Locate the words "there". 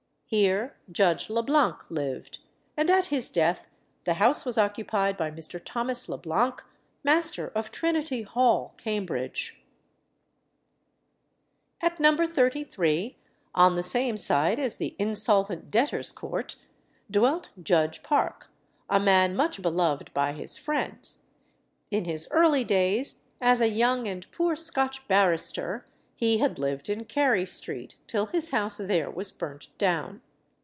28.77-29.09